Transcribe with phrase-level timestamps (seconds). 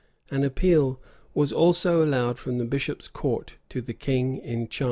[0.35, 0.99] []An appeal
[1.35, 4.79] was also allowed from the bishop's court to the king in chancery.